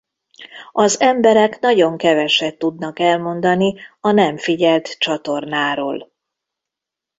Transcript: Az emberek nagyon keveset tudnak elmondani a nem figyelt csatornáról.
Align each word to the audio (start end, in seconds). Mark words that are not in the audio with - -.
Az 0.71 0.99
emberek 1.01 1.59
nagyon 1.59 1.97
keveset 1.97 2.57
tudnak 2.57 2.99
elmondani 2.99 3.75
a 3.99 4.11
nem 4.11 4.37
figyelt 4.37 4.97
csatornáról. 4.97 6.11